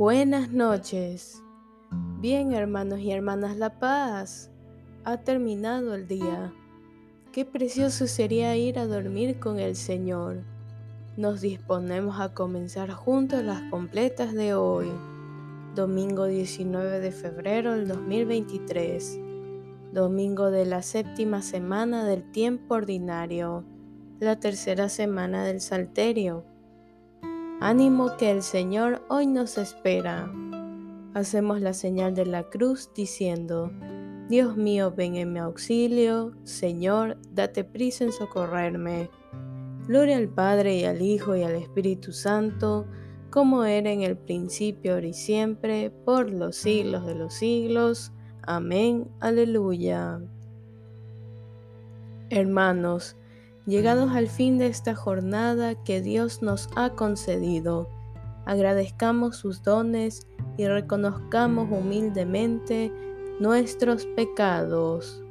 [0.00, 1.42] Buenas noches.
[2.22, 4.50] Bien, hermanos y hermanas La Paz.
[5.04, 6.54] Ha terminado el día.
[7.32, 10.38] Qué precioso sería ir a dormir con el Señor.
[11.18, 14.90] Nos disponemos a comenzar juntos las completas de hoy,
[15.74, 19.20] domingo 19 de febrero del 2023,
[19.92, 23.64] domingo de la séptima semana del tiempo ordinario,
[24.18, 26.49] la tercera semana del Salterio.
[27.62, 30.32] Ánimo que el Señor hoy nos espera.
[31.12, 33.70] Hacemos la señal de la cruz diciendo,
[34.30, 39.10] Dios mío, ven en mi auxilio, Señor, date prisa en socorrerme.
[39.86, 42.86] Gloria al Padre y al Hijo y al Espíritu Santo,
[43.28, 48.10] como era en el principio, ahora y siempre, por los siglos de los siglos.
[48.40, 49.06] Amén.
[49.20, 50.18] Aleluya.
[52.30, 53.18] Hermanos,
[53.66, 57.88] Llegados al fin de esta jornada que Dios nos ha concedido,
[58.46, 62.90] agradezcamos sus dones y reconozcamos humildemente
[63.38, 65.22] nuestros pecados.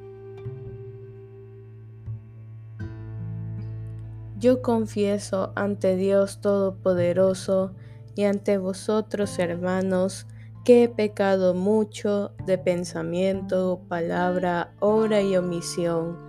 [4.38, 7.74] Yo confieso ante Dios Todopoderoso
[8.16, 10.28] y ante vosotros, hermanos,
[10.64, 16.29] que he pecado mucho de pensamiento, palabra, obra y omisión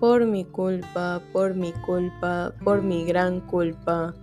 [0.00, 4.14] por mi culpa, por mi culpa, por mi gran culpa.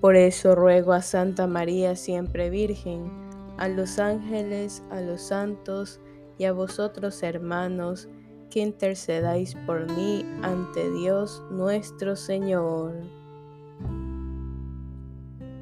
[0.00, 3.10] Por eso ruego a Santa María siempre Virgen,
[3.58, 6.00] a los ángeles, a los santos
[6.38, 8.08] y a vosotros hermanos,
[8.50, 12.94] que intercedáis por mí ante Dios nuestro Señor.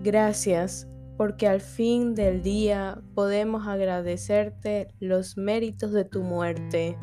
[0.03, 6.97] Gracias porque al fin del día podemos agradecerte los méritos de tu muerte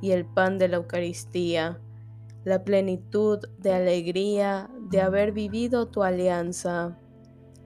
[0.00, 1.80] y el pan de la Eucaristía,
[2.44, 6.96] la plenitud de alegría de haber vivido tu alianza,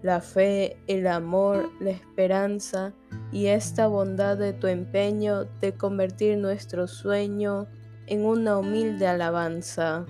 [0.03, 2.95] la fe, el amor, la esperanza
[3.33, 7.67] y esta bondad de tu empeño de convertir nuestro sueño
[8.07, 10.07] en una humilde alabanza.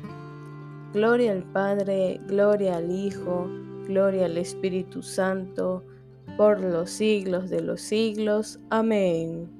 [0.93, 3.49] Gloria al Padre, gloria al Hijo,
[3.87, 5.85] gloria al Espíritu Santo,
[6.37, 8.61] por los siglos de los siglos.
[8.71, 9.60] Amén.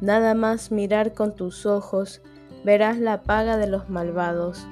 [0.00, 2.20] Nada más mirar con tus ojos,
[2.64, 4.66] verás la paga de los malvados,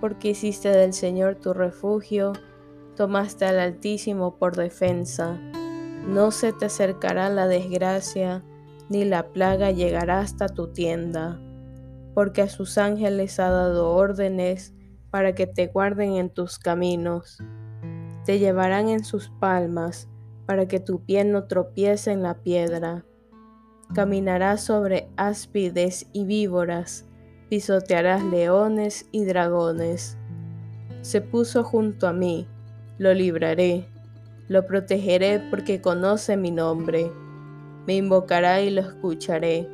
[0.00, 2.32] porque hiciste del Señor tu refugio,
[2.96, 5.38] tomaste al Altísimo por defensa.
[6.06, 8.44] No se te acercará la desgracia,
[8.88, 11.40] ni la plaga llegará hasta tu tienda,
[12.14, 14.74] porque a sus ángeles ha dado órdenes
[15.10, 17.38] para que te guarden en tus caminos.
[18.24, 20.08] Te llevarán en sus palmas,
[20.46, 23.04] para que tu pie no tropiece en la piedra.
[23.94, 27.04] Caminarás sobre áspides y víboras,
[27.50, 30.16] pisotearás leones y dragones.
[31.02, 32.48] Se puso junto a mí,
[32.96, 33.86] lo libraré,
[34.48, 37.12] lo protegeré porque conoce mi nombre.
[37.86, 39.68] Me invocará y lo escucharé.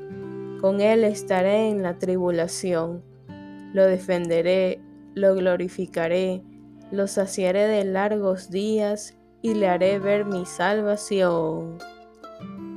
[0.60, 3.04] Con él estaré en la tribulación.
[3.72, 4.80] Lo defenderé,
[5.14, 6.42] lo glorificaré,
[6.90, 11.78] lo saciaré de largos días y le haré ver mi salvación.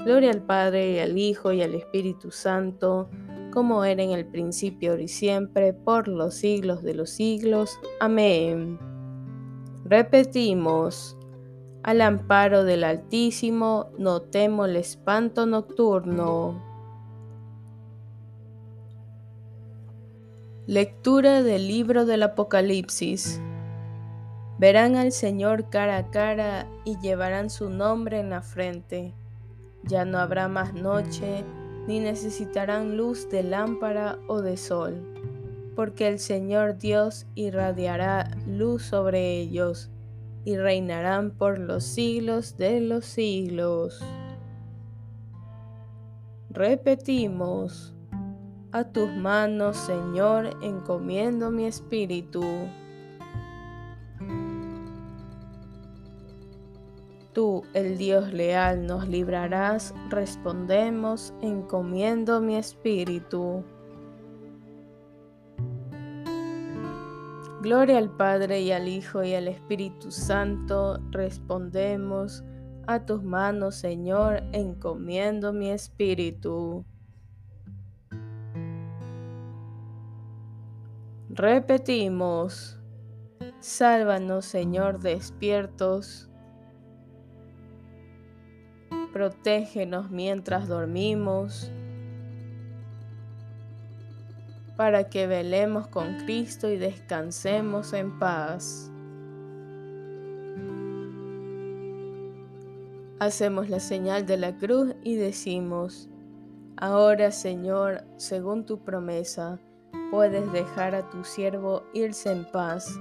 [0.03, 3.07] Gloria al Padre y al Hijo y al Espíritu Santo,
[3.53, 7.79] como era en el principio, y siempre, por los siglos de los siglos.
[7.99, 8.79] Amén.
[9.85, 11.15] Repetimos,
[11.83, 16.59] al amparo del Altísimo, no temo el espanto nocturno.
[20.65, 23.39] Lectura del libro del Apocalipsis.
[24.57, 29.13] Verán al Señor cara a cara y llevarán su nombre en la frente
[29.83, 31.43] ya no habrá más noche,
[31.87, 35.01] ni necesitarán luz de lámpara o de sol,
[35.75, 39.89] porque el Señor Dios irradiará luz sobre ellos,
[40.43, 44.03] y reinarán por los siglos de los siglos.
[46.49, 47.95] Repetimos,
[48.71, 52.41] a tus manos, Señor, encomiendo mi espíritu.
[57.33, 63.63] Tú, el Dios leal, nos librarás, respondemos, encomiendo mi espíritu.
[67.61, 72.43] Gloria al Padre y al Hijo y al Espíritu Santo, respondemos,
[72.87, 76.83] a tus manos, Señor, encomiendo mi espíritu.
[81.29, 82.79] Repetimos,
[83.59, 86.30] sálvanos, Señor, despiertos.
[89.21, 91.71] Protégenos mientras dormimos
[94.75, 98.91] para que velemos con Cristo y descansemos en paz.
[103.19, 106.09] Hacemos la señal de la cruz y decimos,
[106.77, 109.59] Ahora Señor, según tu promesa,
[110.09, 112.99] puedes dejar a tu siervo irse en paz,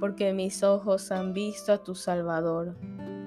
[0.00, 2.74] porque mis ojos han visto a tu Salvador,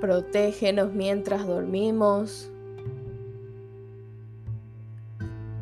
[0.00, 2.50] protégenos mientras dormimos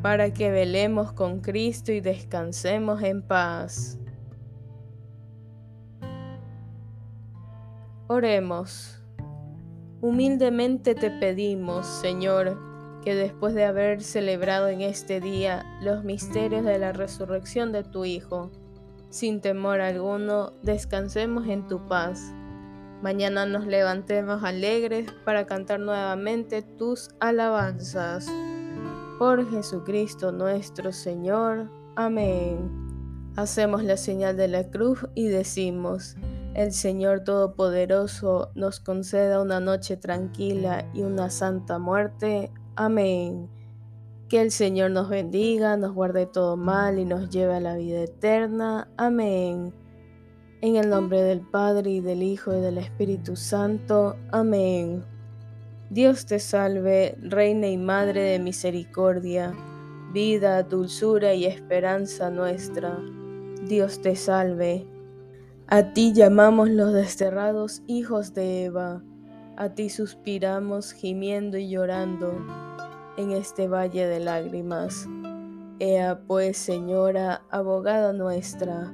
[0.01, 3.99] para que velemos con Cristo y descansemos en paz.
[8.07, 9.03] Oremos.
[10.01, 12.57] Humildemente te pedimos, Señor,
[13.03, 18.05] que después de haber celebrado en este día los misterios de la resurrección de tu
[18.05, 18.51] Hijo,
[19.09, 22.33] sin temor alguno, descansemos en tu paz.
[23.01, 28.27] Mañana nos levantemos alegres para cantar nuevamente tus alabanzas.
[29.17, 31.71] Por Jesucristo nuestro Señor.
[31.95, 32.89] Amén.
[33.37, 36.17] Hacemos la señal de la cruz y decimos,
[36.55, 42.51] el Señor Todopoderoso nos conceda una noche tranquila y una santa muerte.
[42.75, 43.49] Amén.
[44.27, 48.01] Que el Señor nos bendiga, nos guarde todo mal y nos lleve a la vida
[48.01, 48.89] eterna.
[48.97, 49.73] Amén.
[50.61, 54.17] En el nombre del Padre y del Hijo y del Espíritu Santo.
[54.29, 55.05] Amén.
[55.89, 59.53] Dios te salve, Reina y Madre de Misericordia,
[60.11, 62.99] vida, dulzura y esperanza nuestra.
[63.69, 64.85] Dios te salve.
[65.67, 69.01] A ti llamamos los desterrados hijos de Eva,
[69.55, 72.33] a ti suspiramos gimiendo y llorando
[73.15, 75.07] en este valle de lágrimas.
[75.79, 78.93] Ea pues, Señora, abogada nuestra,